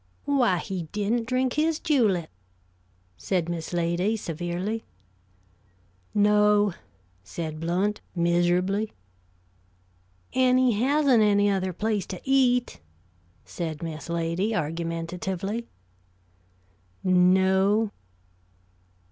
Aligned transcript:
"Why, 0.25 0.57
he 0.57 0.87
didn't 0.91 1.27
drink 1.27 1.53
his 1.53 1.77
julep!" 1.79 2.31
said 3.17 3.47
Miss 3.47 3.71
Lady, 3.71 4.17
severely. 4.17 4.83
"No," 6.15 6.73
said 7.23 7.59
Blount, 7.59 8.01
miserably. 8.15 8.93
"And 10.33 10.57
he 10.57 10.71
hasn't 10.71 11.21
any 11.21 11.51
other 11.51 11.71
place 11.71 12.07
to 12.07 12.21
eat," 12.23 12.81
said 13.45 13.83
Miss 13.83 14.09
Lady, 14.09 14.55
argumentatively. 14.55 15.67
"No." 17.03 17.91